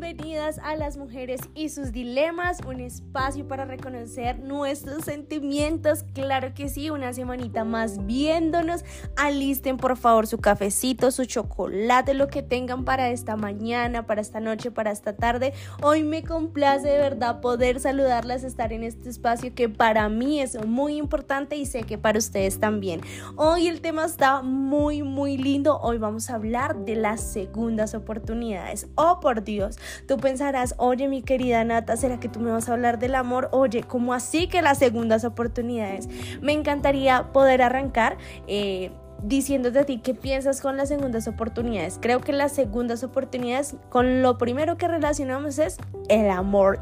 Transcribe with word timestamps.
bienvenidas 0.00 0.58
a 0.64 0.76
las 0.76 0.96
mujeres 0.96 1.42
y 1.54 1.68
sus 1.68 1.92
dilemas, 1.92 2.60
un 2.66 2.80
espacio 2.80 3.46
para 3.46 3.66
reconocer 3.66 4.38
nuestros 4.38 5.04
sentimientos, 5.04 6.04
claro 6.14 6.54
que 6.54 6.70
sí, 6.70 6.88
una 6.88 7.12
semanita 7.12 7.64
más 7.64 8.06
viéndonos, 8.06 8.82
alisten 9.18 9.76
por 9.76 9.98
favor 9.98 10.26
su 10.26 10.38
cafecito, 10.38 11.10
su 11.10 11.26
chocolate, 11.26 12.14
lo 12.14 12.28
que 12.28 12.42
tengan 12.42 12.86
para 12.86 13.10
esta 13.10 13.36
mañana, 13.36 14.06
para 14.06 14.22
esta 14.22 14.40
noche, 14.40 14.70
para 14.70 14.90
esta 14.90 15.16
tarde, 15.16 15.52
hoy 15.82 16.02
me 16.02 16.22
complace 16.22 16.88
de 16.88 16.96
verdad 16.96 17.42
poder 17.42 17.78
saludarlas, 17.78 18.42
estar 18.42 18.72
en 18.72 18.84
este 18.84 19.10
espacio 19.10 19.54
que 19.54 19.68
para 19.68 20.08
mí 20.08 20.40
es 20.40 20.64
muy 20.66 20.96
importante 20.96 21.56
y 21.56 21.66
sé 21.66 21.82
que 21.82 21.98
para 21.98 22.18
ustedes 22.18 22.58
también. 22.58 23.02
Hoy 23.36 23.68
el 23.68 23.82
tema 23.82 24.06
está 24.06 24.40
muy 24.40 25.02
muy 25.02 25.36
lindo, 25.36 25.78
hoy 25.78 25.98
vamos 25.98 26.30
a 26.30 26.36
hablar 26.36 26.86
de 26.86 26.96
las 26.96 27.20
segundas 27.20 27.94
oportunidades. 27.94 28.86
Oh, 28.94 29.20
por 29.20 29.44
Dios, 29.44 29.76
tú 30.06 30.16
pensarás, 30.16 30.74
oye 30.78 31.08
mi 31.08 31.22
querida 31.22 31.64
Nata, 31.64 31.96
¿será 31.96 32.20
que 32.20 32.28
tú 32.28 32.40
me 32.40 32.50
vas 32.50 32.68
a 32.68 32.72
hablar 32.72 32.98
del 32.98 33.14
amor? 33.14 33.48
Oye, 33.52 33.82
¿cómo 33.82 34.14
así 34.14 34.46
que 34.46 34.62
las 34.62 34.78
segundas 34.78 35.24
oportunidades? 35.24 36.08
Me 36.40 36.52
encantaría 36.52 37.32
poder 37.32 37.62
arrancar. 37.62 38.16
Eh, 38.46 38.90
diciéndote 39.22 39.80
a 39.80 39.84
ti 39.84 39.98
qué 39.98 40.14
piensas 40.14 40.60
con 40.60 40.76
las 40.76 40.88
segundas 40.88 41.28
oportunidades. 41.28 41.98
Creo 42.00 42.20
que 42.20 42.32
las 42.32 42.52
segundas 42.52 43.04
oportunidades, 43.04 43.76
con 43.88 44.22
lo 44.22 44.38
primero 44.38 44.76
que 44.76 44.88
relacionamos 44.88 45.58
es 45.58 45.78
el 46.08 46.30
amor. 46.30 46.80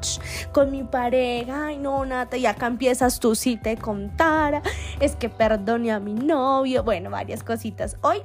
Con 0.52 0.70
mi 0.70 0.84
pareja, 0.84 1.66
ay 1.66 1.78
no, 1.78 2.04
Nata, 2.04 2.36
y 2.36 2.46
acá 2.46 2.66
empiezas 2.66 3.18
tú 3.20 3.34
si 3.34 3.56
te 3.56 3.76
contara, 3.76 4.62
es 5.00 5.16
que 5.16 5.28
perdone 5.28 5.90
a 5.90 6.00
mi 6.00 6.14
novio, 6.14 6.84
bueno, 6.84 7.10
varias 7.10 7.42
cositas. 7.42 7.96
Hoy 8.02 8.22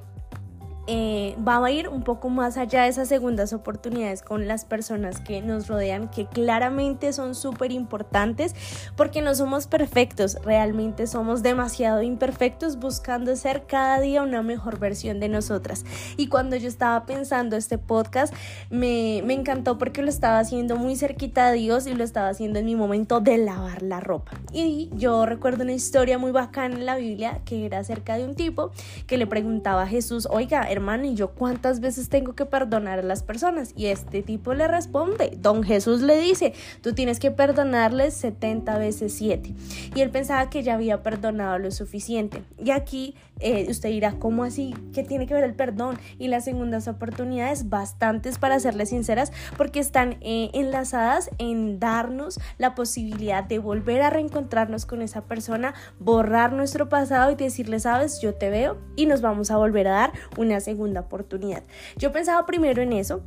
eh, 0.87 1.35
va 1.47 1.63
a 1.63 1.71
ir 1.71 1.87
un 1.87 2.03
poco 2.03 2.29
más 2.29 2.57
allá 2.57 2.83
de 2.83 2.89
esas 2.89 3.07
segundas 3.07 3.53
oportunidades 3.53 4.21
con 4.21 4.47
las 4.47 4.65
personas 4.65 5.21
que 5.21 5.41
nos 5.41 5.67
rodean, 5.67 6.09
que 6.09 6.25
claramente 6.25 7.13
son 7.13 7.35
súper 7.35 7.71
importantes, 7.71 8.53
porque 8.97 9.21
no 9.21 9.33
somos 9.33 9.67
perfectos, 9.67 10.37
realmente 10.43 11.07
somos 11.07 11.41
demasiado 11.41 12.01
imperfectos 12.01 12.79
buscando 12.79 13.35
ser 13.35 13.65
cada 13.65 13.99
día 13.99 14.23
una 14.23 14.41
mejor 14.41 14.79
versión 14.79 15.19
de 15.19 15.29
nosotras. 15.29 15.85
Y 16.17 16.27
cuando 16.27 16.55
yo 16.57 16.67
estaba 16.67 17.05
pensando 17.05 17.55
este 17.55 17.77
podcast, 17.77 18.33
me, 18.69 19.21
me 19.25 19.33
encantó 19.33 19.77
porque 19.77 20.01
lo 20.01 20.09
estaba 20.09 20.39
haciendo 20.39 20.75
muy 20.75 20.95
cerquita 20.95 21.51
de 21.51 21.59
Dios 21.59 21.87
y 21.87 21.93
lo 21.93 22.03
estaba 22.03 22.29
haciendo 22.29 22.59
en 22.59 22.65
mi 22.65 22.75
momento 22.75 23.21
de 23.21 23.37
lavar 23.37 23.81
la 23.83 23.99
ropa. 23.99 24.33
Y 24.51 24.89
yo 24.95 25.25
recuerdo 25.25 25.63
una 25.63 25.73
historia 25.73 26.17
muy 26.17 26.31
bacana 26.31 26.75
en 26.75 26.85
la 26.85 26.97
Biblia 26.97 27.39
que 27.45 27.65
era 27.65 27.79
acerca 27.79 28.17
de 28.17 28.25
un 28.25 28.35
tipo 28.35 28.71
que 29.07 29.17
le 29.17 29.27
preguntaba 29.27 29.83
a 29.83 29.87
Jesús, 29.87 30.27
oiga, 30.29 30.72
hermano, 30.73 31.05
¿y 31.05 31.15
yo 31.15 31.29
cuántas 31.31 31.79
veces 31.79 32.09
tengo 32.09 32.33
que 32.33 32.45
perdonar 32.45 32.99
a 32.99 33.03
las 33.03 33.23
personas? 33.23 33.73
Y 33.75 33.87
este 33.87 34.21
tipo 34.21 34.53
le 34.53 34.67
responde, 34.67 35.37
don 35.39 35.63
Jesús 35.63 36.01
le 36.01 36.19
dice, 36.19 36.53
tú 36.81 36.93
tienes 36.93 37.19
que 37.19 37.31
perdonarles 37.31 38.13
70 38.15 38.77
veces 38.77 39.13
7. 39.13 39.53
Y 39.95 40.01
él 40.01 40.09
pensaba 40.09 40.49
que 40.49 40.63
ya 40.63 40.73
había 40.73 41.01
perdonado 41.03 41.57
lo 41.59 41.71
suficiente. 41.71 42.43
Y 42.63 42.71
aquí 42.71 43.15
eh, 43.39 43.65
usted 43.69 43.89
dirá, 43.89 44.13
¿cómo 44.19 44.43
así? 44.43 44.73
¿Qué 44.93 45.03
tiene 45.03 45.27
que 45.27 45.33
ver 45.33 45.43
el 45.43 45.53
perdón? 45.53 45.97
Y 46.19 46.27
las 46.27 46.45
segundas 46.45 46.87
oportunidades, 46.87 47.69
bastantes 47.69 48.37
para 48.37 48.59
serles 48.59 48.89
sinceras, 48.89 49.31
porque 49.57 49.79
están 49.79 50.17
eh, 50.21 50.49
enlazadas 50.53 51.29
en 51.39 51.79
darnos 51.79 52.39
la 52.57 52.75
posibilidad 52.75 53.43
de 53.43 53.59
volver 53.59 54.01
a 54.01 54.09
reencontrarnos 54.09 54.85
con 54.85 55.01
esa 55.01 55.21
persona, 55.25 55.73
borrar 55.99 56.53
nuestro 56.53 56.89
pasado 56.89 57.31
y 57.31 57.35
decirle, 57.35 57.79
sabes, 57.79 58.21
yo 58.21 58.35
te 58.35 58.49
veo 58.49 58.77
y 58.95 59.05
nos 59.05 59.21
vamos 59.21 59.51
a 59.51 59.57
volver 59.57 59.87
a 59.87 59.91
dar 59.91 60.13
una 60.37 60.59
segunda 60.63 61.01
oportunidad. 61.01 61.63
Yo 61.97 62.11
pensaba 62.11 62.45
primero 62.45 62.81
en 62.81 62.93
eso, 62.93 63.23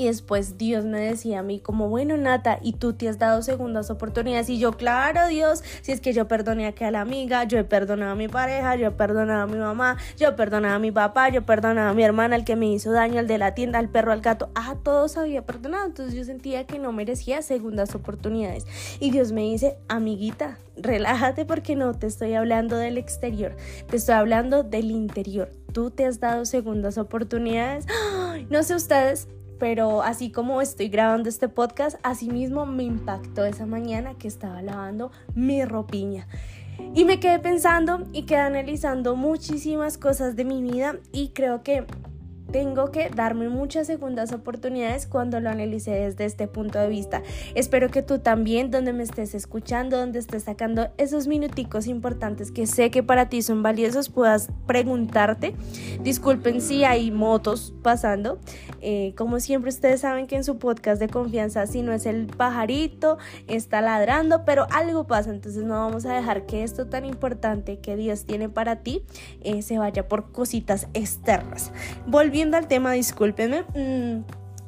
y 0.00 0.06
después 0.06 0.56
Dios 0.56 0.86
me 0.86 0.98
decía 0.98 1.40
a 1.40 1.42
mí 1.42 1.60
como, 1.60 1.90
bueno, 1.90 2.16
Nata, 2.16 2.58
¿y 2.62 2.72
tú 2.72 2.94
te 2.94 3.06
has 3.06 3.18
dado 3.18 3.42
segundas 3.42 3.90
oportunidades? 3.90 4.48
Y 4.48 4.58
yo, 4.58 4.72
claro, 4.72 5.28
Dios, 5.28 5.62
si 5.82 5.92
es 5.92 6.00
que 6.00 6.14
yo 6.14 6.26
perdoné 6.26 6.66
a 6.66 6.74
a 6.80 6.90
la 6.90 7.02
amiga, 7.02 7.44
yo 7.44 7.58
he 7.58 7.64
perdonado 7.64 8.12
a 8.12 8.14
mi 8.14 8.26
pareja, 8.26 8.76
yo 8.76 8.86
he 8.86 8.90
perdonado 8.92 9.42
a 9.42 9.46
mi 9.46 9.58
mamá, 9.58 9.98
yo 10.16 10.28
he 10.28 10.32
perdonado 10.32 10.76
a 10.76 10.78
mi 10.78 10.90
papá, 10.90 11.28
yo 11.28 11.40
he 11.40 11.42
perdonado 11.42 11.90
a 11.90 11.92
mi 11.92 12.02
hermana, 12.02 12.34
el 12.34 12.46
que 12.46 12.56
me 12.56 12.72
hizo 12.72 12.92
daño, 12.92 13.20
el 13.20 13.26
de 13.26 13.36
la 13.36 13.52
tienda, 13.54 13.78
al 13.78 13.90
perro, 13.90 14.12
al 14.12 14.22
gato, 14.22 14.48
a 14.54 14.76
todos 14.76 15.18
había 15.18 15.44
perdonado. 15.44 15.84
Entonces 15.84 16.14
yo 16.14 16.24
sentía 16.24 16.66
que 16.66 16.78
no 16.78 16.92
merecía 16.92 17.42
segundas 17.42 17.94
oportunidades. 17.94 18.66
Y 19.00 19.10
Dios 19.10 19.32
me 19.32 19.42
dice, 19.42 19.76
amiguita, 19.88 20.56
relájate 20.76 21.44
porque 21.44 21.76
no 21.76 21.92
te 21.92 22.06
estoy 22.06 22.32
hablando 22.32 22.78
del 22.78 22.96
exterior, 22.96 23.54
te 23.90 23.98
estoy 23.98 24.14
hablando 24.14 24.62
del 24.62 24.90
interior. 24.90 25.50
Tú 25.74 25.90
te 25.90 26.06
has 26.06 26.20
dado 26.20 26.46
segundas 26.46 26.96
oportunidades. 26.96 27.84
No 28.48 28.62
sé 28.62 28.74
ustedes, 28.74 29.28
pero 29.60 30.02
así 30.02 30.32
como 30.32 30.60
estoy 30.62 30.88
grabando 30.88 31.28
este 31.28 31.48
podcast, 31.48 31.98
así 32.02 32.28
mismo 32.28 32.66
me 32.66 32.82
impactó 32.82 33.44
esa 33.44 33.66
mañana 33.66 34.14
que 34.14 34.26
estaba 34.26 34.62
lavando 34.62 35.12
mi 35.34 35.64
ropiña. 35.64 36.26
Y 36.94 37.04
me 37.04 37.20
quedé 37.20 37.38
pensando 37.38 38.08
y 38.12 38.22
quedé 38.22 38.38
analizando 38.40 39.14
muchísimas 39.14 39.98
cosas 39.98 40.34
de 40.34 40.44
mi 40.46 40.62
vida 40.62 40.96
y 41.12 41.28
creo 41.28 41.62
que 41.62 41.84
tengo 42.50 42.90
que 42.90 43.08
darme 43.08 43.48
muchas 43.48 43.86
segundas 43.86 44.32
oportunidades 44.32 45.06
cuando 45.06 45.40
lo 45.40 45.50
analice 45.50 45.90
desde 45.90 46.24
este 46.24 46.48
punto 46.48 46.78
de 46.78 46.88
vista. 46.88 47.22
Espero 47.54 47.90
que 47.90 48.02
tú 48.02 48.18
también, 48.18 48.70
donde 48.70 48.92
me 48.92 49.02
estés 49.02 49.34
escuchando, 49.34 49.96
donde 49.96 50.18
estés 50.18 50.44
sacando 50.44 50.90
esos 50.98 51.26
minuticos 51.26 51.86
importantes 51.86 52.50
que 52.52 52.66
sé 52.66 52.90
que 52.90 53.02
para 53.02 53.28
ti 53.28 53.42
son 53.42 53.62
valiosos, 53.62 54.08
puedas 54.08 54.48
preguntarte. 54.66 55.54
Disculpen 56.02 56.60
si 56.60 56.84
hay 56.84 57.10
motos 57.10 57.74
pasando. 57.82 58.38
Eh, 58.80 59.14
como 59.16 59.40
siempre, 59.40 59.70
ustedes 59.70 60.00
saben 60.00 60.26
que 60.26 60.36
en 60.36 60.44
su 60.44 60.58
podcast 60.58 61.00
de 61.00 61.08
confianza, 61.08 61.66
si 61.66 61.82
no 61.82 61.92
es 61.92 62.06
el 62.06 62.26
pajarito, 62.26 63.18
está 63.46 63.80
ladrando, 63.80 64.44
pero 64.44 64.66
algo 64.70 65.06
pasa. 65.06 65.30
Entonces 65.30 65.64
no 65.64 65.74
vamos 65.74 66.06
a 66.06 66.14
dejar 66.14 66.46
que 66.46 66.62
esto 66.62 66.86
tan 66.86 67.04
importante 67.04 67.78
que 67.78 67.96
Dios 67.96 68.24
tiene 68.24 68.48
para 68.48 68.76
ti 68.76 69.02
eh, 69.42 69.62
se 69.62 69.78
vaya 69.78 70.08
por 70.08 70.32
cositas 70.32 70.88
externas. 70.94 71.72
Volviendo 72.06 72.39
al 72.56 72.66
tema, 72.66 72.92
discúlpenme. 72.92 73.64
Mm, 73.74 74.20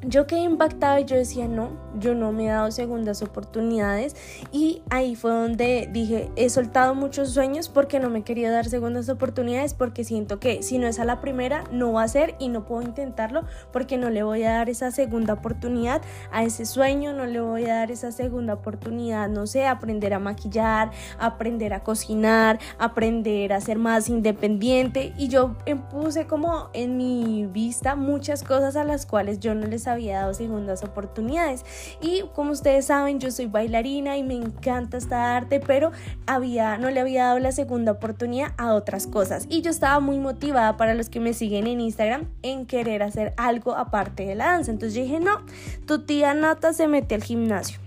yo 0.05 0.27
quedé 0.27 0.41
impactada 0.41 0.99
y 0.99 1.05
yo 1.05 1.15
decía, 1.15 1.47
no, 1.47 1.71
yo 1.97 2.15
no 2.15 2.31
me 2.31 2.45
he 2.45 2.49
dado 2.49 2.71
segundas 2.71 3.21
oportunidades 3.21 4.15
y 4.51 4.81
ahí 4.89 5.15
fue 5.15 5.31
donde 5.31 5.89
dije, 5.91 6.29
he 6.35 6.49
soltado 6.49 6.95
muchos 6.95 7.31
sueños 7.31 7.69
porque 7.69 7.99
no 7.99 8.09
me 8.09 8.23
quería 8.23 8.51
dar 8.51 8.65
segundas 8.65 9.09
oportunidades 9.09 9.73
porque 9.73 10.03
siento 10.03 10.39
que 10.39 10.63
si 10.63 10.77
no 10.77 10.87
es 10.87 10.99
a 10.99 11.05
la 11.05 11.21
primera 11.21 11.63
no 11.71 11.93
va 11.93 12.03
a 12.03 12.07
ser 12.07 12.35
y 12.39 12.49
no 12.49 12.65
puedo 12.65 12.81
intentarlo 12.81 13.43
porque 13.71 13.97
no 13.97 14.09
le 14.09 14.23
voy 14.23 14.43
a 14.43 14.53
dar 14.53 14.69
esa 14.69 14.91
segunda 14.91 15.33
oportunidad 15.33 16.01
a 16.31 16.43
ese 16.43 16.65
sueño, 16.65 17.13
no 17.13 17.25
le 17.25 17.39
voy 17.39 17.65
a 17.65 17.75
dar 17.75 17.91
esa 17.91 18.11
segunda 18.11 18.53
oportunidad, 18.53 19.29
no 19.29 19.47
sé, 19.47 19.65
aprender 19.65 20.13
a 20.13 20.19
maquillar, 20.19 20.91
aprender 21.19 21.73
a 21.73 21.83
cocinar, 21.83 22.59
aprender 22.77 23.53
a 23.53 23.61
ser 23.61 23.77
más 23.77 24.09
independiente 24.09 25.13
y 25.17 25.27
yo 25.27 25.55
puse 25.89 26.27
como 26.27 26.69
en 26.73 26.97
mi 26.97 27.45
vista 27.45 27.95
muchas 27.95 28.43
cosas 28.43 28.75
a 28.75 28.83
las 28.83 29.05
cuales 29.05 29.39
yo 29.39 29.55
no 29.55 29.67
les 29.67 29.87
había 29.87 29.92
dado 30.01 30.33
segundas 30.33 30.83
oportunidades. 30.83 31.65
Y 32.01 32.23
como 32.33 32.51
ustedes 32.51 32.85
saben, 32.85 33.19
yo 33.19 33.31
soy 33.31 33.47
bailarina 33.47 34.17
y 34.17 34.23
me 34.23 34.35
encanta 34.35 34.97
esta 34.97 35.35
arte, 35.35 35.59
pero 35.59 35.91
había, 36.25 36.77
no 36.77 36.89
le 36.89 36.99
había 36.99 37.25
dado 37.25 37.39
la 37.39 37.51
segunda 37.51 37.93
oportunidad 37.93 38.53
a 38.57 38.73
otras 38.73 39.07
cosas. 39.07 39.45
Y 39.49 39.61
yo 39.61 39.71
estaba 39.71 39.99
muy 39.99 40.17
motivada 40.17 40.77
para 40.77 40.93
los 40.93 41.09
que 41.09 41.19
me 41.19 41.33
siguen 41.33 41.67
en 41.67 41.81
Instagram 41.81 42.29
en 42.41 42.65
querer 42.65 43.03
hacer 43.03 43.33
algo 43.37 43.75
aparte 43.75 44.25
de 44.25 44.35
la 44.35 44.45
danza. 44.45 44.71
Entonces 44.71 44.95
yo 44.95 45.03
dije, 45.03 45.19
no, 45.19 45.41
tu 45.85 46.05
tía 46.05 46.33
Nata 46.33 46.73
se 46.73 46.87
mete 46.87 47.15
al 47.15 47.23
gimnasio 47.23 47.82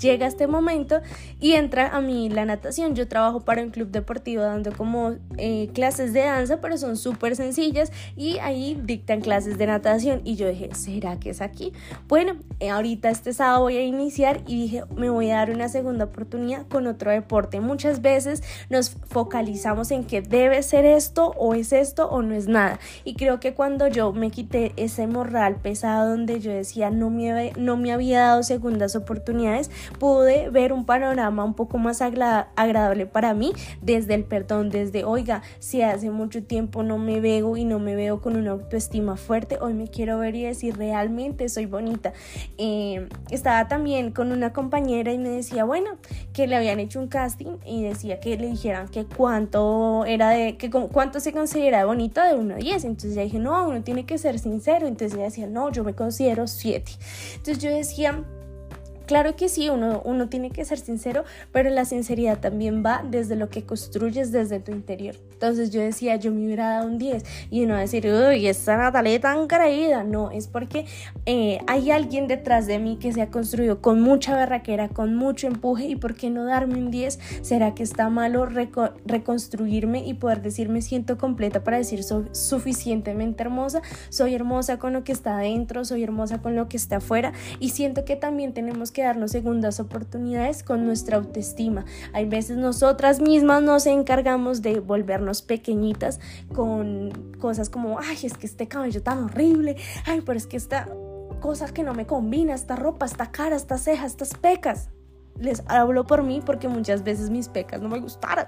llega 0.00 0.26
este 0.26 0.46
momento 0.46 1.00
y 1.40 1.52
entra 1.52 1.88
a 1.88 2.00
mí 2.00 2.28
la 2.28 2.44
natación. 2.44 2.94
Yo 2.94 3.08
trabajo 3.08 3.40
para 3.40 3.62
un 3.62 3.70
club 3.70 3.88
deportivo 3.90 4.42
dando 4.42 4.72
como 4.72 5.16
eh, 5.38 5.70
clases 5.74 6.12
de 6.12 6.20
danza, 6.20 6.60
pero 6.60 6.78
son 6.78 6.96
súper 6.96 7.36
sencillas 7.36 7.92
y 8.16 8.38
ahí 8.38 8.80
dictan 8.82 9.20
clases 9.20 9.58
de 9.58 9.66
natación. 9.66 10.20
Y 10.24 10.36
yo 10.36 10.48
dije, 10.48 10.70
¿será 10.74 11.18
que 11.18 11.30
es 11.30 11.40
aquí? 11.40 11.72
Bueno, 12.08 12.36
eh, 12.60 12.70
ahorita 12.70 13.10
este 13.10 13.32
sábado 13.32 13.62
voy 13.62 13.76
a 13.76 13.82
iniciar 13.82 14.42
y 14.46 14.62
dije, 14.62 14.84
me 14.96 15.10
voy 15.10 15.30
a 15.30 15.36
dar 15.36 15.50
una 15.50 15.68
segunda 15.68 16.04
oportunidad 16.04 16.66
con 16.68 16.86
otro 16.86 17.10
deporte. 17.10 17.60
Muchas 17.60 18.02
veces 18.02 18.42
nos 18.70 18.90
focalizamos 18.90 19.90
en 19.90 20.04
que 20.04 20.22
debe 20.22 20.62
ser 20.62 20.84
esto 20.84 21.32
o 21.36 21.54
es 21.54 21.72
esto 21.72 22.08
o 22.08 22.22
no 22.22 22.34
es 22.34 22.46
nada. 22.46 22.78
Y 23.04 23.14
creo 23.14 23.40
que 23.40 23.54
cuando 23.54 23.88
yo 23.88 24.12
me 24.12 24.30
quité 24.30 24.72
ese 24.76 25.06
morral 25.06 25.56
pesado 25.56 26.10
donde 26.10 26.40
yo 26.40 26.52
decía 26.52 26.90
no 26.90 27.10
me, 27.10 27.52
no 27.56 27.76
me 27.76 27.92
había 27.92 28.20
dado 28.20 28.42
segundas 28.42 28.96
oportunidades, 28.96 29.70
pude 29.98 30.50
ver 30.50 30.72
un 30.72 30.84
panorama 30.84 31.44
un 31.44 31.54
poco 31.54 31.78
más 31.78 32.02
agradable 32.02 33.06
para 33.06 33.34
mí 33.34 33.52
desde 33.80 34.14
el 34.14 34.24
perdón, 34.24 34.70
desde, 34.70 35.04
oiga, 35.04 35.42
si 35.58 35.82
hace 35.82 36.10
mucho 36.10 36.42
tiempo 36.42 36.82
no 36.82 36.98
me 36.98 37.20
veo 37.20 37.56
y 37.56 37.64
no 37.64 37.78
me 37.78 37.94
veo 37.94 38.20
con 38.20 38.36
una 38.36 38.52
autoestima 38.52 39.16
fuerte, 39.16 39.58
hoy 39.60 39.74
me 39.74 39.88
quiero 39.88 40.18
ver 40.18 40.34
y 40.34 40.42
decir 40.44 40.76
realmente 40.76 41.48
soy 41.48 41.66
bonita. 41.66 42.12
Eh, 42.58 43.08
estaba 43.30 43.68
también 43.68 44.12
con 44.12 44.32
una 44.32 44.52
compañera 44.52 45.12
y 45.12 45.18
me 45.18 45.28
decía, 45.28 45.64
bueno, 45.64 45.96
que 46.32 46.46
le 46.46 46.56
habían 46.56 46.80
hecho 46.80 47.00
un 47.00 47.08
casting 47.08 47.58
y 47.64 47.82
decía 47.82 48.20
que 48.20 48.36
le 48.36 48.48
dijeran 48.48 48.88
que 48.88 49.04
cuánto 49.04 50.04
era 50.06 50.30
de, 50.30 50.56
que 50.56 50.70
cuánto 50.70 51.20
se 51.20 51.32
considera 51.32 51.84
bonita 51.84 52.26
de 52.26 52.34
1 52.34 52.54
a 52.54 52.58
10. 52.58 52.84
Entonces 52.84 53.12
ella 53.12 53.22
dije, 53.22 53.38
no, 53.38 53.68
uno 53.68 53.82
tiene 53.82 54.06
que 54.06 54.18
ser 54.18 54.38
sincero. 54.38 54.86
Entonces 54.86 55.14
ella 55.16 55.24
decía, 55.24 55.46
no, 55.46 55.70
yo 55.70 55.84
me 55.84 55.94
considero 55.94 56.46
7. 56.46 56.92
Entonces 57.36 57.58
yo 57.62 57.70
decía, 57.70 58.24
Claro 59.12 59.36
que 59.36 59.50
sí, 59.50 59.68
uno, 59.68 60.00
uno 60.06 60.30
tiene 60.30 60.50
que 60.50 60.64
ser 60.64 60.78
sincero, 60.78 61.24
pero 61.52 61.68
la 61.68 61.84
sinceridad 61.84 62.38
también 62.38 62.82
va 62.82 63.04
desde 63.06 63.36
lo 63.36 63.50
que 63.50 63.62
construyes 63.62 64.32
desde 64.32 64.58
tu 64.58 64.72
interior. 64.72 65.16
Entonces 65.34 65.70
yo 65.70 65.82
decía, 65.82 66.16
yo 66.16 66.32
me 66.32 66.46
hubiera 66.46 66.70
dado 66.70 66.86
un 66.86 66.96
10 66.96 67.22
y 67.50 67.66
no 67.66 67.76
decir, 67.76 68.06
uy, 68.06 68.46
esa 68.46 68.78
Natalia 68.78 69.20
tan 69.20 69.48
creída. 69.48 70.02
No, 70.02 70.30
es 70.30 70.46
porque 70.46 70.86
eh, 71.26 71.58
hay 71.66 71.90
alguien 71.90 72.26
detrás 72.26 72.66
de 72.66 72.78
mí 72.78 72.96
que 72.96 73.12
se 73.12 73.20
ha 73.20 73.28
construido 73.28 73.82
con 73.82 74.00
mucha 74.00 74.34
berraquera, 74.34 74.88
con 74.88 75.14
mucho 75.14 75.46
empuje 75.46 75.84
y 75.88 75.96
por 75.96 76.14
qué 76.14 76.30
no 76.30 76.46
darme 76.46 76.76
un 76.76 76.90
10? 76.90 77.18
¿Será 77.42 77.74
que 77.74 77.82
está 77.82 78.08
malo 78.08 78.46
reconstruirme 78.46 80.06
y 80.06 80.14
poder 80.14 80.40
decir 80.40 80.70
me 80.70 80.80
siento 80.80 81.18
completa 81.18 81.62
para 81.62 81.76
decir 81.76 82.02
soy 82.02 82.28
suficientemente 82.32 83.42
hermosa? 83.42 83.82
Soy 84.08 84.34
hermosa 84.34 84.78
con 84.78 84.94
lo 84.94 85.04
que 85.04 85.12
está 85.12 85.36
adentro, 85.36 85.84
soy 85.84 86.02
hermosa 86.02 86.40
con 86.40 86.56
lo 86.56 86.70
que 86.70 86.78
está 86.78 86.96
afuera 86.96 87.34
y 87.60 87.70
siento 87.70 88.06
que 88.06 88.16
también 88.16 88.54
tenemos 88.54 88.90
que 88.90 89.01
darnos 89.02 89.32
segundas 89.32 89.80
oportunidades 89.80 90.62
con 90.62 90.84
nuestra 90.86 91.16
autoestima. 91.16 91.84
Hay 92.12 92.26
veces 92.26 92.56
nosotras 92.56 93.20
mismas 93.20 93.62
nos 93.62 93.86
encargamos 93.86 94.62
de 94.62 94.80
volvernos 94.80 95.42
pequeñitas 95.42 96.20
con 96.54 97.10
cosas 97.38 97.70
como, 97.70 97.98
ay, 97.98 98.18
es 98.22 98.34
que 98.34 98.46
este 98.46 98.68
cabello 98.68 99.02
tan 99.02 99.24
horrible, 99.24 99.76
ay, 100.06 100.22
pero 100.22 100.36
es 100.36 100.46
que 100.46 100.56
esta 100.56 100.88
cosa 101.40 101.66
que 101.72 101.82
no 101.82 101.94
me 101.94 102.06
combina, 102.06 102.54
esta 102.54 102.76
ropa, 102.76 103.06
esta 103.06 103.30
cara, 103.30 103.56
esta 103.56 103.78
ceja, 103.78 104.06
estas 104.06 104.34
pecas 104.34 104.88
les 105.38 105.62
hablo 105.66 106.06
por 106.06 106.22
mí 106.22 106.42
porque 106.44 106.68
muchas 106.68 107.04
veces 107.04 107.30
mis 107.30 107.48
pecas 107.48 107.80
no 107.80 107.88
me 107.88 108.00
gustaron. 108.00 108.46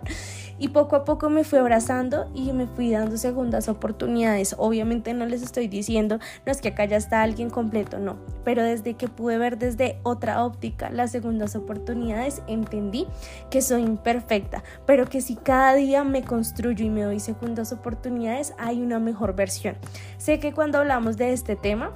Y 0.58 0.68
poco 0.68 0.96
a 0.96 1.04
poco 1.04 1.30
me 1.30 1.44
fui 1.44 1.58
abrazando 1.58 2.30
y 2.34 2.52
me 2.52 2.66
fui 2.66 2.90
dando 2.90 3.16
segundas 3.16 3.68
oportunidades. 3.68 4.54
Obviamente 4.58 5.12
no 5.14 5.26
les 5.26 5.42
estoy 5.42 5.68
diciendo, 5.68 6.18
no 6.46 6.52
es 6.52 6.60
que 6.60 6.68
acá 6.68 6.84
ya 6.84 6.96
está 6.96 7.22
alguien 7.22 7.50
completo, 7.50 7.98
no. 7.98 8.16
Pero 8.44 8.62
desde 8.62 8.94
que 8.94 9.08
pude 9.08 9.38
ver 9.38 9.58
desde 9.58 9.98
otra 10.02 10.44
óptica 10.44 10.90
las 10.90 11.10
segundas 11.10 11.56
oportunidades, 11.56 12.42
entendí 12.46 13.06
que 13.50 13.62
soy 13.62 13.82
imperfecta, 13.82 14.62
pero 14.86 15.06
que 15.06 15.20
si 15.20 15.36
cada 15.36 15.74
día 15.74 16.04
me 16.04 16.22
construyo 16.22 16.84
y 16.84 16.90
me 16.90 17.02
doy 17.02 17.20
segundas 17.20 17.72
oportunidades, 17.72 18.54
hay 18.58 18.80
una 18.80 18.98
mejor 18.98 19.34
versión. 19.34 19.76
Sé 20.18 20.38
que 20.38 20.52
cuando 20.52 20.78
hablamos 20.78 21.16
de 21.16 21.32
este 21.32 21.56
tema, 21.56 21.92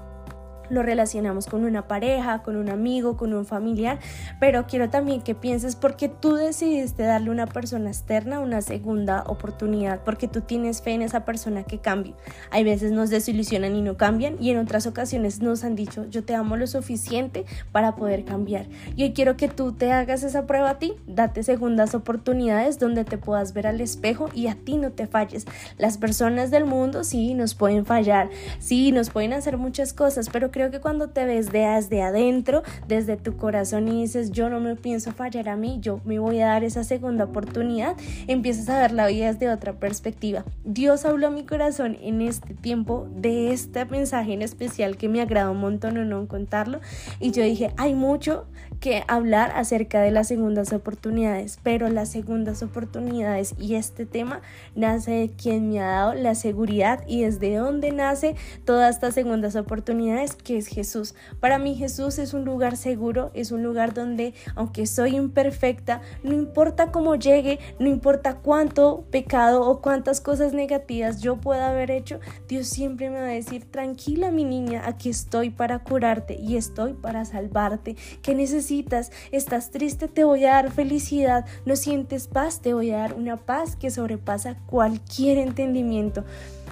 lo 0.70 0.82
relacionamos 0.82 1.46
con 1.46 1.64
una 1.64 1.88
pareja, 1.88 2.42
con 2.42 2.56
un 2.56 2.68
amigo, 2.68 3.16
con 3.16 3.34
un 3.34 3.44
familiar, 3.44 3.98
pero 4.40 4.66
quiero 4.66 4.90
también 4.90 5.22
que 5.22 5.34
pienses 5.34 5.76
porque 5.76 6.08
tú 6.08 6.34
decidiste 6.34 7.02
darle 7.02 7.30
a 7.30 7.32
una 7.32 7.46
persona 7.46 7.88
externa 7.90 8.40
una 8.40 8.62
segunda 8.62 9.24
oportunidad, 9.26 10.00
porque 10.04 10.28
tú 10.28 10.40
tienes 10.40 10.82
fe 10.82 10.92
en 10.92 11.02
esa 11.02 11.24
persona 11.24 11.64
que 11.64 11.78
cambie. 11.78 12.14
Hay 12.50 12.64
veces 12.64 12.92
nos 12.92 13.10
desilusionan 13.10 13.76
y 13.76 13.82
no 13.82 13.96
cambian 13.96 14.36
y 14.40 14.50
en 14.50 14.58
otras 14.58 14.86
ocasiones 14.86 15.40
nos 15.40 15.64
han 15.64 15.76
dicho, 15.76 16.06
yo 16.10 16.24
te 16.24 16.34
amo 16.34 16.56
lo 16.56 16.66
suficiente 16.66 17.44
para 17.72 17.96
poder 17.96 18.24
cambiar. 18.24 18.66
Y 18.96 19.04
hoy 19.04 19.12
quiero 19.12 19.36
que 19.36 19.48
tú 19.48 19.72
te 19.72 19.92
hagas 19.92 20.22
esa 20.22 20.46
prueba 20.46 20.70
a 20.70 20.78
ti, 20.78 20.94
date 21.06 21.42
segundas 21.42 21.94
oportunidades 21.94 22.78
donde 22.78 23.04
te 23.04 23.18
puedas 23.18 23.52
ver 23.52 23.66
al 23.66 23.80
espejo 23.80 24.28
y 24.34 24.48
a 24.48 24.54
ti 24.54 24.76
no 24.76 24.92
te 24.92 25.06
falles. 25.06 25.46
Las 25.76 25.98
personas 25.98 26.50
del 26.50 26.64
mundo 26.64 27.04
sí 27.04 27.34
nos 27.34 27.54
pueden 27.54 27.86
fallar, 27.86 28.30
sí 28.58 28.92
nos 28.92 29.10
pueden 29.10 29.32
hacer 29.32 29.56
muchas 29.56 29.92
cosas, 29.92 30.28
pero 30.30 30.50
creo 30.58 30.72
que 30.72 30.80
cuando 30.80 31.10
te 31.10 31.24
ves 31.24 31.52
desde 31.52 32.02
adentro, 32.02 32.64
desde 32.88 33.16
tu 33.16 33.36
corazón 33.36 33.86
y 33.86 34.02
dices, 34.02 34.32
yo 34.32 34.50
no 34.50 34.58
me 34.58 34.74
pienso 34.74 35.12
fallar 35.12 35.48
a 35.48 35.54
mí, 35.54 35.78
yo 35.80 36.00
me 36.04 36.18
voy 36.18 36.40
a 36.40 36.48
dar 36.48 36.64
esa 36.64 36.82
segunda 36.82 37.26
oportunidad, 37.26 37.94
empiezas 38.26 38.68
a 38.68 38.80
ver 38.80 38.90
la 38.90 39.06
vida 39.06 39.32
desde 39.32 39.52
otra 39.52 39.74
perspectiva. 39.74 40.44
Dios 40.64 41.04
habló 41.04 41.28
a 41.28 41.30
mi 41.30 41.44
corazón 41.44 41.96
en 42.02 42.22
este 42.22 42.54
tiempo 42.54 43.06
de 43.14 43.52
este 43.52 43.84
mensaje 43.84 44.32
en 44.32 44.42
especial 44.42 44.96
que 44.96 45.08
me 45.08 45.20
agrada 45.20 45.48
un 45.48 45.60
montón 45.60 45.96
o 45.96 46.04
no 46.04 46.26
contarlo. 46.26 46.80
Y 47.20 47.30
yo 47.30 47.44
dije, 47.44 47.72
hay 47.76 47.94
mucho 47.94 48.48
que 48.80 49.04
hablar 49.06 49.52
acerca 49.54 50.00
de 50.00 50.10
las 50.10 50.26
segundas 50.26 50.72
oportunidades, 50.72 51.60
pero 51.62 51.88
las 51.88 52.08
segundas 52.08 52.64
oportunidades 52.64 53.54
y 53.58 53.76
este 53.76 54.06
tema 54.06 54.40
nace 54.74 55.12
de 55.12 55.30
quien 55.30 55.70
me 55.70 55.80
ha 55.80 55.86
dado 55.86 56.14
la 56.14 56.34
seguridad 56.34 57.04
y 57.06 57.22
desde 57.22 57.54
dónde 57.54 57.92
nace 57.92 58.34
todas 58.64 58.96
estas 58.96 59.14
segundas 59.14 59.54
oportunidades 59.54 60.34
es 60.56 60.66
Jesús. 60.66 61.14
Para 61.40 61.58
mí 61.58 61.74
Jesús 61.74 62.18
es 62.18 62.34
un 62.34 62.44
lugar 62.44 62.76
seguro, 62.76 63.30
es 63.34 63.52
un 63.52 63.62
lugar 63.62 63.94
donde 63.94 64.34
aunque 64.54 64.86
soy 64.86 65.16
imperfecta, 65.16 66.00
no 66.22 66.34
importa 66.34 66.90
cómo 66.90 67.16
llegue, 67.16 67.58
no 67.78 67.88
importa 67.88 68.38
cuánto 68.38 69.04
pecado 69.10 69.68
o 69.68 69.80
cuántas 69.80 70.20
cosas 70.20 70.52
negativas 70.52 71.20
yo 71.20 71.36
pueda 71.36 71.70
haber 71.70 71.90
hecho, 71.90 72.20
Dios 72.48 72.68
siempre 72.68 73.10
me 73.10 73.20
va 73.20 73.26
a 73.26 73.30
decir, 73.30 73.70
tranquila 73.70 74.30
mi 74.30 74.44
niña, 74.44 74.82
aquí 74.86 75.10
estoy 75.10 75.50
para 75.50 75.80
curarte 75.80 76.38
y 76.40 76.56
estoy 76.56 76.94
para 76.94 77.24
salvarte. 77.24 77.96
¿Qué 78.22 78.34
necesitas? 78.34 79.10
¿Estás 79.32 79.70
triste? 79.70 80.08
Te 80.08 80.24
voy 80.24 80.44
a 80.44 80.54
dar 80.54 80.70
felicidad. 80.70 81.44
¿No 81.64 81.76
sientes 81.76 82.28
paz? 82.28 82.60
Te 82.60 82.74
voy 82.74 82.90
a 82.90 82.98
dar 82.98 83.14
una 83.14 83.36
paz 83.36 83.76
que 83.76 83.90
sobrepasa 83.90 84.56
cualquier 84.66 85.38
entendimiento. 85.38 86.24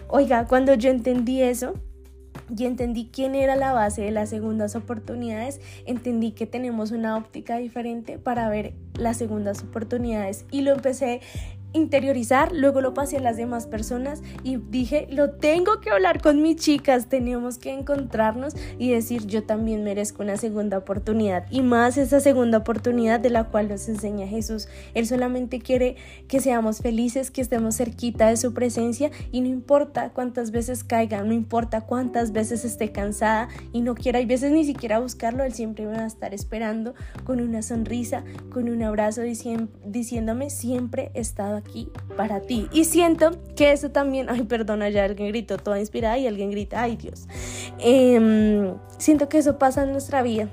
Oiga, 0.09 0.47
cuando 0.47 0.75
yo 0.75 0.91
entendí 0.91 1.43
eso, 1.43 1.75
y 2.57 2.65
entendí 2.65 3.11
quién 3.13 3.35
era 3.35 3.57
la 3.57 3.73
base 3.73 4.03
de 4.03 4.11
las 4.11 4.31
segundas 4.31 4.77
oportunidades, 4.77 5.61
entendí 5.87 6.33
que 6.33 6.47
tenemos 6.47 6.91
una 6.91 7.17
óptica 7.17 7.57
diferente 7.59 8.19
para 8.19 8.49
ver 8.49 8.75
las 8.95 9.17
segundas 9.17 9.63
oportunidades 9.63 10.45
y 10.51 10.63
lo 10.63 10.73
empecé 10.73 11.21
interiorizar, 11.77 12.53
luego 12.53 12.81
lo 12.81 12.95
pasé 12.95 13.19
a 13.19 13.21
las 13.21 13.37
demás 13.37 13.67
personas 13.67 14.23
y 14.43 14.57
dije, 14.57 15.07
lo 15.11 15.31
tengo 15.31 15.81
que 15.81 15.91
hablar 15.91 16.21
con 16.21 16.43
mis 16.43 16.57
chicas, 16.57 17.09
tenemos 17.09 17.59
que 17.59 17.73
encontrarnos 17.73 18.55
y 18.79 18.91
decir, 18.91 19.27
yo 19.27 19.45
también 19.45 19.85
merezco 19.85 20.23
una 20.23 20.37
segunda 20.37 20.79
oportunidad 20.79 21.47
y 21.51 21.63
más 21.63 21.97
esa 21.99 22.21
segunda 22.21 22.59
oportunidad 22.59 23.21
de 23.21 23.31
la 23.31 23.45
cual 23.45 23.69
nos 23.69 23.89
enseña 23.89 24.27
Jesús. 24.27 24.69
Él 24.95 25.07
solamente 25.07 25.61
quiere 25.61 25.97
que 26.29 26.41
seamos 26.41 26.79
felices, 26.79 27.31
que 27.31 27.41
estemos 27.41 27.77
cerquita 27.77 28.29
de 28.29 28.37
su 28.37 28.55
presencia 28.55 29.11
y 29.31 29.41
no 29.41 29.49
importa 29.49 30.11
cuántas 30.11 30.51
veces 30.51 30.85
caiga, 30.85 31.23
no 31.23 31.33
importa 31.33 31.83
cuántas 31.83 32.33
veces 32.33 32.65
esté 32.65 32.93
cansada 32.93 33.49
y 33.73 33.83
no 33.83 33.95
quiera, 33.95 34.19
hay 34.19 34.27
veces 34.27 34.53
ni 34.53 34.65
siquiera 34.65 34.99
buscarlo, 34.99 35.45
Él 35.45 35.53
siempre 35.53 35.87
va 35.87 36.05
a 36.05 36.07
estar 36.07 36.35
esperando 36.35 36.95
con 37.25 37.41
una 37.41 37.63
sonrisa, 37.63 38.25
con 38.51 38.69
un 38.69 38.83
abrazo 38.83 39.23
diciéndome, 39.23 40.51
siempre 40.51 41.11
he 41.15 41.21
estado 41.21 41.57
aquí 41.57 41.66
para 42.17 42.41
ti. 42.41 42.69
Y 42.73 42.85
siento 42.85 43.33
que 43.55 43.73
eso 43.73 43.91
también, 43.91 44.29
ay, 44.31 44.43
perdona, 44.45 44.89
ya 44.89 45.05
alguien 45.05 45.29
gritó 45.29 45.59
toda 45.59 45.79
inspirada 45.81 46.19
y 46.19 46.27
alguien 46.27 46.51
grita, 46.51 46.83
ay 46.83 46.97
Dios. 46.97 47.29
Em, 47.79 48.75
siento 48.99 49.29
que 49.29 49.39
eso 49.39 49.59
pasa 49.59 49.83
en 49.83 49.93
nuestra 49.93 50.23
vida. 50.23 50.49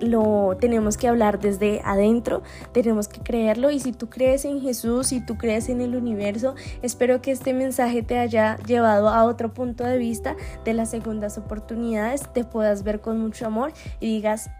Lo 0.00 0.56
tenemos 0.58 0.96
que 0.96 1.06
hablar 1.06 1.38
desde 1.38 1.80
adentro, 1.84 2.42
tenemos 2.72 3.06
que 3.06 3.20
creerlo 3.20 3.70
y 3.70 3.78
si 3.78 3.92
tú 3.92 4.10
crees 4.10 4.44
en 4.44 4.60
Jesús, 4.60 5.08
si 5.08 5.24
tú 5.24 5.36
crees 5.36 5.68
en 5.68 5.80
el 5.80 5.94
universo, 5.94 6.56
espero 6.82 7.22
que 7.22 7.30
este 7.30 7.54
mensaje 7.54 8.02
te 8.02 8.18
haya 8.18 8.56
llevado 8.66 9.08
a 9.10 9.24
otro 9.24 9.54
punto 9.54 9.84
de 9.84 9.98
vista 9.98 10.34
de 10.64 10.74
las 10.74 10.90
segundas 10.90 11.38
oportunidades, 11.38 12.22
te 12.32 12.42
puedas 12.42 12.82
ver 12.82 13.00
con 13.00 13.20
mucho 13.20 13.46
amor 13.46 13.72
y 14.00 14.06
digas, 14.06 14.50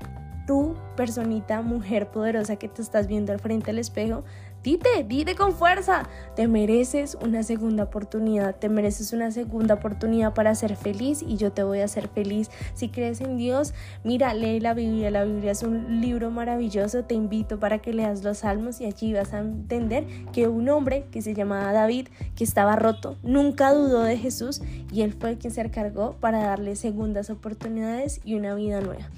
tú, 0.46 0.76
personita, 0.96 1.62
mujer 1.62 2.08
poderosa 2.08 2.54
que 2.56 2.68
te 2.68 2.82
estás 2.82 3.06
viendo 3.06 3.32
al 3.32 3.40
frente 3.40 3.66
del 3.66 3.78
espejo, 3.78 4.24
Dite, 4.62 5.04
dite 5.08 5.34
con 5.34 5.52
fuerza. 5.52 6.08
Te 6.36 6.46
mereces 6.46 7.16
una 7.20 7.42
segunda 7.42 7.84
oportunidad. 7.84 8.54
Te 8.54 8.68
mereces 8.68 9.12
una 9.12 9.32
segunda 9.32 9.74
oportunidad 9.74 10.34
para 10.34 10.54
ser 10.54 10.76
feliz 10.76 11.22
y 11.26 11.36
yo 11.36 11.50
te 11.50 11.64
voy 11.64 11.80
a 11.80 11.86
hacer 11.86 12.08
feliz. 12.08 12.48
Si 12.74 12.88
crees 12.88 13.20
en 13.20 13.36
Dios, 13.38 13.74
mira, 14.04 14.34
lee 14.34 14.60
la 14.60 14.74
Biblia. 14.74 15.10
La 15.10 15.24
Biblia 15.24 15.50
es 15.50 15.64
un 15.64 16.00
libro 16.00 16.30
maravilloso. 16.30 17.04
Te 17.04 17.14
invito 17.14 17.58
para 17.58 17.78
que 17.78 17.92
leas 17.92 18.22
los 18.22 18.38
salmos 18.38 18.80
y 18.80 18.84
allí 18.84 19.12
vas 19.12 19.32
a 19.32 19.40
entender 19.40 20.06
que 20.32 20.46
un 20.46 20.68
hombre 20.68 21.06
que 21.10 21.22
se 21.22 21.34
llamaba 21.34 21.72
David, 21.72 22.08
que 22.36 22.44
estaba 22.44 22.76
roto, 22.76 23.16
nunca 23.22 23.72
dudó 23.72 24.02
de 24.02 24.16
Jesús 24.16 24.62
y 24.92 25.02
él 25.02 25.12
fue 25.12 25.38
quien 25.38 25.52
se 25.52 25.60
encargó 25.60 26.16
para 26.20 26.38
darle 26.38 26.76
segundas 26.76 27.30
oportunidades 27.30 28.20
y 28.24 28.34
una 28.34 28.54
vida 28.54 28.80
nueva. 28.80 29.08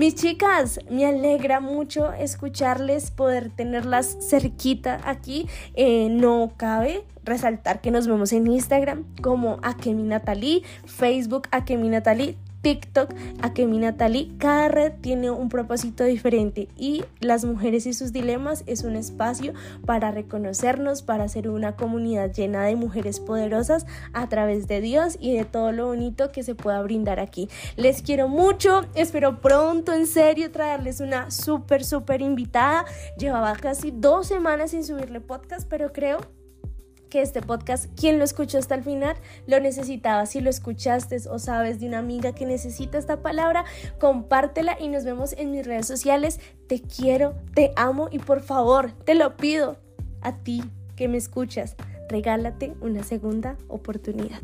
Mis 0.00 0.14
chicas, 0.14 0.80
me 0.88 1.04
alegra 1.04 1.60
mucho 1.60 2.10
escucharles, 2.14 3.10
poder 3.10 3.50
tenerlas 3.50 4.16
cerquita 4.30 4.98
aquí. 5.04 5.46
Eh, 5.74 6.08
no 6.10 6.54
cabe 6.56 7.04
resaltar 7.22 7.82
que 7.82 7.90
nos 7.90 8.06
vemos 8.06 8.32
en 8.32 8.46
Instagram 8.46 9.04
como 9.20 9.58
Akemi 9.62 10.04
Natalie, 10.04 10.62
Facebook 10.86 11.48
Akemi 11.50 11.90
Natalie, 11.90 12.38
TikTok, 12.62 13.14
Akemi 13.42 13.78
Natalie. 13.78 14.32
Cada 14.38 14.68
red 14.68 14.92
tiene 15.00 15.30
un 15.30 15.48
propósito 15.48 16.04
diferente 16.04 16.68
y 16.76 17.04
las 17.20 17.44
mujeres 17.44 17.86
y 17.86 17.92
sus 17.92 18.12
dilemas 18.12 18.64
es 18.66 18.84
un 18.84 18.96
espacio 18.96 19.54
para 19.86 20.10
reconocernos, 20.10 21.02
para 21.02 21.28
ser 21.28 21.48
una 21.48 21.76
comunidad 21.76 22.32
llena 22.32 22.64
de 22.64 22.76
mujeres 22.76 23.20
poderosas 23.20 23.86
a 24.12 24.28
través 24.28 24.66
de 24.68 24.80
Dios 24.80 25.16
y 25.20 25.36
de 25.36 25.44
todo 25.44 25.72
lo 25.72 25.86
bonito 25.86 26.32
que 26.32 26.42
se 26.42 26.54
pueda 26.54 26.82
brindar 26.82 27.20
aquí. 27.20 27.48
Les 27.76 28.02
quiero 28.02 28.28
mucho, 28.28 28.82
espero 28.94 29.40
pronto 29.40 29.92
en 29.92 30.06
serio 30.06 30.50
traerles 30.50 31.00
una 31.00 31.30
súper, 31.30 31.84
súper 31.84 32.22
invitada. 32.22 32.84
Llevaba 33.18 33.54
casi 33.54 33.90
dos 33.90 34.26
semanas 34.26 34.70
sin 34.72 34.84
subirle 34.84 35.20
podcast, 35.20 35.68
pero 35.68 35.92
creo 35.92 36.39
que 37.10 37.20
este 37.20 37.42
podcast, 37.42 37.86
quien 37.98 38.18
lo 38.18 38.24
escuchó 38.24 38.58
hasta 38.58 38.74
el 38.74 38.82
final, 38.82 39.16
lo 39.46 39.60
necesitaba. 39.60 40.24
Si 40.24 40.40
lo 40.40 40.48
escuchaste 40.48 41.18
o 41.28 41.38
sabes 41.38 41.80
de 41.80 41.88
una 41.88 41.98
amiga 41.98 42.32
que 42.32 42.46
necesita 42.46 42.96
esta 42.96 43.20
palabra, 43.20 43.64
compártela 43.98 44.76
y 44.80 44.88
nos 44.88 45.04
vemos 45.04 45.34
en 45.36 45.50
mis 45.50 45.66
redes 45.66 45.86
sociales. 45.86 46.40
Te 46.68 46.80
quiero, 46.80 47.34
te 47.54 47.72
amo 47.76 48.08
y 48.10 48.20
por 48.20 48.40
favor, 48.40 48.92
te 49.04 49.14
lo 49.14 49.36
pido 49.36 49.76
a 50.22 50.36
ti 50.36 50.62
que 50.96 51.08
me 51.08 51.18
escuchas, 51.18 51.76
regálate 52.08 52.74
una 52.80 53.02
segunda 53.02 53.56
oportunidad. 53.68 54.40